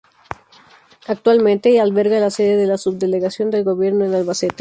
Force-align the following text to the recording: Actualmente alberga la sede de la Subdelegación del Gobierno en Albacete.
Actualmente 1.05 1.79
alberga 1.79 2.19
la 2.19 2.31
sede 2.31 2.57
de 2.57 2.65
la 2.65 2.79
Subdelegación 2.79 3.51
del 3.51 3.63
Gobierno 3.63 4.03
en 4.03 4.15
Albacete. 4.15 4.49